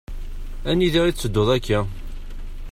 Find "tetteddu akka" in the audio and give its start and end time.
1.13-1.79